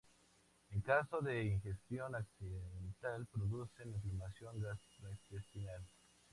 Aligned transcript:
En 0.71 0.81
caso 0.81 1.21
de 1.21 1.43
ingestión 1.45 2.15
accidental 2.15 3.27
producen 3.27 3.93
inflamación 3.93 4.59
gastrointestinal. 4.59 5.83